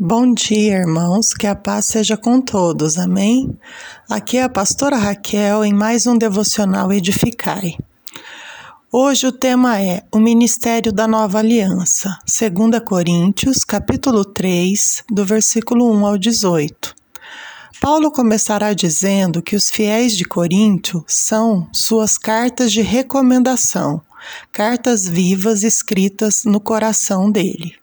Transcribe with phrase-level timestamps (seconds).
[0.00, 3.58] Bom dia, irmãos, que a paz seja com todos, amém?
[4.08, 7.76] Aqui é a pastora Raquel em mais um devocional Edificai.
[8.92, 15.92] Hoje o tema é o ministério da nova aliança, 2 Coríntios, capítulo 3, do versículo
[15.92, 16.94] 1 ao 18.
[17.80, 24.00] Paulo começará dizendo que os fiéis de Corinto são suas cartas de recomendação,
[24.52, 27.77] cartas vivas escritas no coração dele.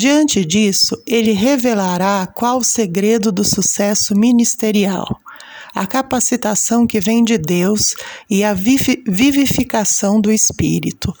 [0.00, 5.06] Diante disso, ele revelará qual o segredo do sucesso ministerial,
[5.74, 7.94] a capacitação que vem de Deus
[8.30, 11.14] e a vivificação do Espírito.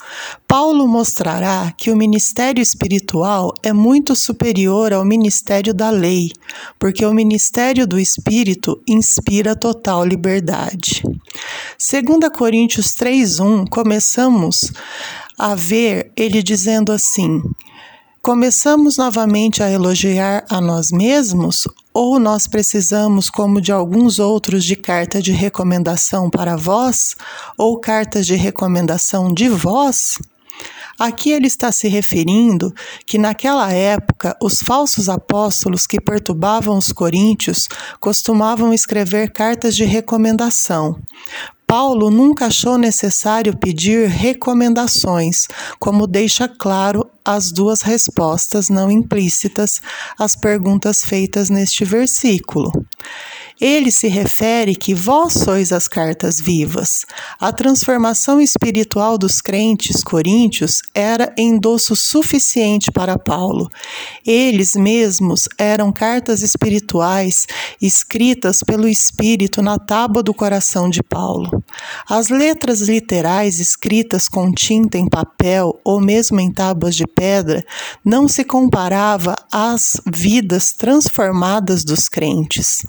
[0.48, 6.30] Paulo mostrará que o ministério espiritual é muito superior ao ministério da lei,
[6.78, 11.02] porque o ministério do Espírito inspira total liberdade.
[11.76, 14.72] 2 Coríntios 3:1 começamos
[15.38, 17.42] a ver ele dizendo assim:
[18.22, 24.76] Começamos novamente a elogiar a nós mesmos ou nós precisamos, como de alguns outros, de
[24.76, 27.16] carta de recomendação para vós
[27.56, 30.18] ou cartas de recomendação de vós?
[30.98, 32.74] Aqui ele está se referindo
[33.06, 41.00] que naquela época os falsos apóstolos que perturbavam os coríntios costumavam escrever cartas de recomendação.
[41.70, 45.46] Paulo nunca achou necessário pedir recomendações,
[45.78, 49.80] como deixa claro as duas respostas não implícitas
[50.18, 52.72] às perguntas feitas neste versículo.
[53.60, 57.04] Ele se refere que vós sois as cartas vivas.
[57.38, 63.68] A transformação espiritual dos crentes coríntios era endosso suficiente para Paulo.
[64.26, 67.46] Eles mesmos eram cartas espirituais
[67.82, 71.62] escritas pelo Espírito na tábua do coração de Paulo.
[72.08, 77.64] As letras literais escritas com tinta em papel ou mesmo em tábuas de pedra
[78.02, 82.82] não se comparava às vidas transformadas dos crentes.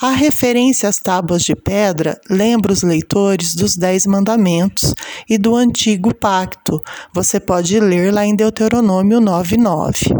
[0.00, 4.94] A referência às tábuas de pedra lembra os leitores dos Dez Mandamentos
[5.28, 6.80] e do Antigo Pacto.
[7.12, 10.16] Você pode ler lá em Deuteronômio 9,9.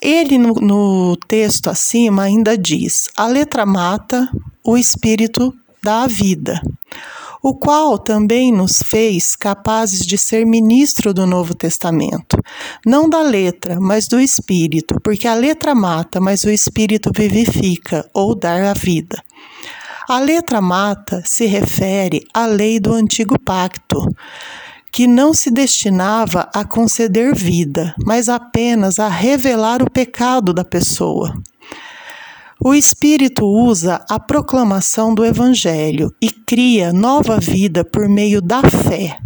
[0.00, 4.30] Ele, no, no texto acima, ainda diz: a letra mata,
[4.64, 5.52] o espírito
[5.82, 6.60] dá a vida
[7.42, 12.36] o qual também nos fez capazes de ser ministro do Novo Testamento,
[12.84, 18.34] não da letra, mas do Espírito, porque a letra mata, mas o Espírito vivifica ou
[18.34, 19.22] dá a vida.
[20.08, 24.04] A letra mata se refere à lei do antigo pacto,
[24.92, 31.32] que não se destinava a conceder vida, mas apenas a revelar o pecado da pessoa.
[32.62, 39.16] O Espírito usa a proclamação do Evangelho e cria nova vida por meio da fé.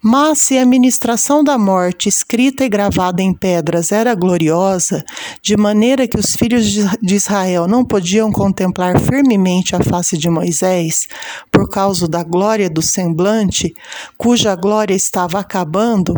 [0.00, 5.04] Mas se a ministração da morte escrita e gravada em pedras era gloriosa,
[5.42, 6.64] de maneira que os filhos
[7.02, 11.08] de Israel não podiam contemplar firmemente a face de Moisés,
[11.50, 13.74] por causa da glória do semblante,
[14.16, 16.14] cuja glória estava acabando,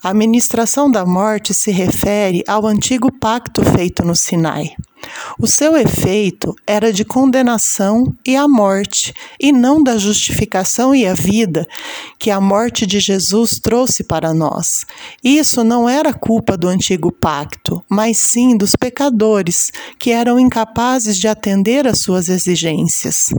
[0.00, 4.76] a ministração da morte se refere ao antigo pacto feito no Sinai.
[5.38, 11.14] O seu efeito era de condenação e a morte, e não da justificação e a
[11.14, 11.66] vida
[12.18, 14.84] que a morte de Jesus trouxe para nós.
[15.22, 21.28] Isso não era culpa do antigo pacto, mas sim dos pecadores, que eram incapazes de
[21.28, 23.30] atender às suas exigências.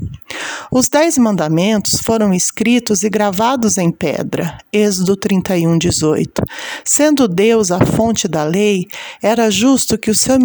[0.71, 4.57] Os Dez Mandamentos foram escritos e gravados em pedra.
[4.71, 6.43] Êxodo 31, 18.
[6.83, 8.87] Sendo Deus a fonte da lei,
[9.21, 10.37] era justo que o seu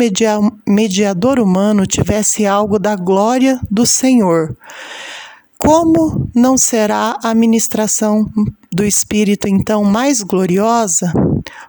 [0.66, 4.56] mediador humano tivesse algo da glória do Senhor.
[5.58, 8.30] Como não será a ministração
[8.72, 11.12] do Espírito então mais gloriosa?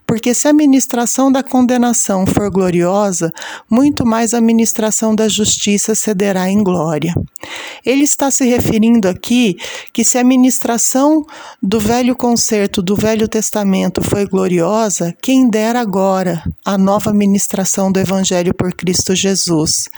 [0.05, 3.31] Porque se a ministração da condenação for gloriosa,
[3.69, 7.15] muito mais a ministração da justiça cederá em glória.
[7.83, 9.57] Ele está se referindo aqui
[9.91, 11.25] que se a ministração
[11.61, 17.99] do velho concerto do Velho Testamento foi gloriosa, quem dera agora a nova ministração do
[17.99, 19.89] Evangelho por Cristo Jesus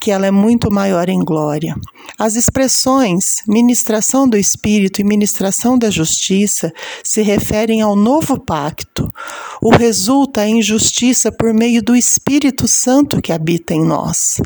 [0.00, 1.74] que ela é muito maior em glória.
[2.18, 9.12] As expressões ministração do Espírito e ministração da justiça se referem ao novo pacto.
[9.62, 14.40] O resulta em justiça por meio do Espírito Santo que habita em nós.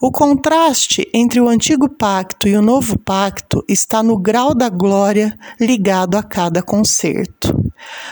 [0.00, 5.38] O contraste entre o antigo pacto e o novo pacto está no grau da glória
[5.60, 7.56] ligado a cada concerto.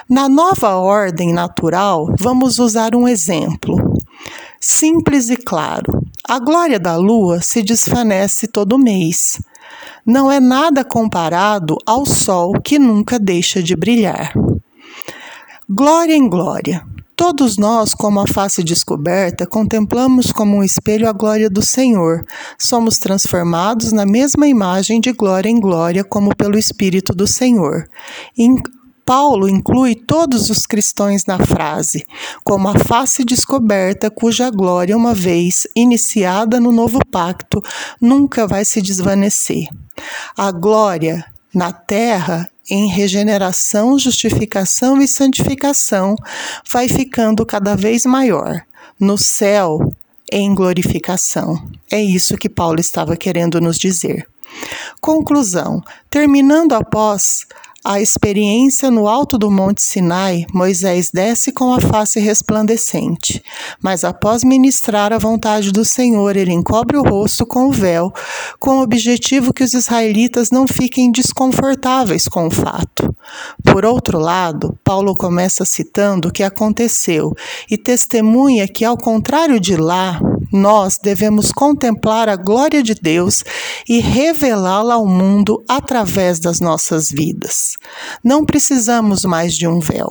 [0.09, 3.77] Na nova ordem natural, vamos usar um exemplo.
[4.61, 6.00] Simples e claro.
[6.31, 9.43] A glória da lua se desvanece todo mês.
[10.07, 14.33] Não é nada comparado ao sol que nunca deixa de brilhar.
[15.69, 16.87] Glória em glória.
[17.17, 22.25] Todos nós, como a face descoberta, contemplamos como um espelho a glória do Senhor.
[22.57, 27.89] Somos transformados na mesma imagem de glória em glória, como pelo Espírito do Senhor.
[29.11, 32.07] Paulo inclui todos os cristãos na frase,
[32.45, 37.61] como a face descoberta cuja glória, uma vez iniciada no novo pacto,
[38.01, 39.67] nunca vai se desvanecer.
[40.37, 46.15] A glória na terra em regeneração, justificação e santificação
[46.73, 48.63] vai ficando cada vez maior.
[48.97, 49.93] No céu,
[50.31, 51.61] em glorificação.
[51.91, 54.25] É isso que Paulo estava querendo nos dizer.
[55.01, 57.45] Conclusão: terminando após
[57.85, 63.43] a experiência no alto do Monte Sinai, Moisés desce com a face resplandecente,
[63.83, 68.13] mas após ministrar a vontade do Senhor, ele encobre o rosto com o véu,
[68.59, 73.15] com o objetivo que os israelitas não fiquem desconfortáveis com o fato.
[73.65, 77.33] Por outro lado, Paulo começa citando o que aconteceu
[77.71, 80.21] e testemunha que, ao contrário de lá,
[80.53, 83.45] nós devemos contemplar a glória de Deus
[83.89, 87.77] e revelá-la ao mundo através das nossas vidas.
[88.23, 90.09] Não precisamos mais de um véu,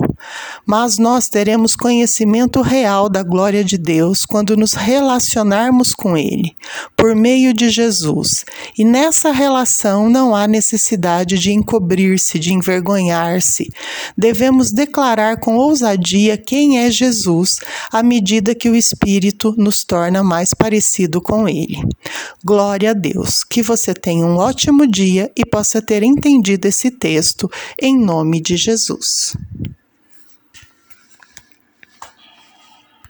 [0.65, 6.55] mas nós teremos conhecimento real da glória de Deus quando nos relacionarmos com Ele,
[6.95, 8.45] por meio de Jesus.
[8.77, 13.69] E nessa relação não há necessidade de encobrir-se, de envergonhar-se.
[14.17, 17.57] Devemos declarar com ousadia quem é Jesus
[17.91, 21.81] à medida que o Espírito nos torna mais parecido com Ele.
[22.45, 23.43] Glória a Deus.
[23.43, 27.49] Que você tenha um ótimo dia e possa ter entendido esse texto
[27.81, 29.35] em nome de Jesus.